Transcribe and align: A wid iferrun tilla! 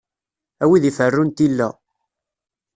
A 0.63 0.65
wid 0.69 0.83
iferrun 0.89 1.29
tilla! 1.37 1.69